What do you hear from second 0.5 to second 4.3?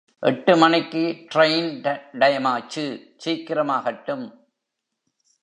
மணிக்கு ட்ரையின் டயமாச்சு சீக்கிரம் ஆகட்டும்.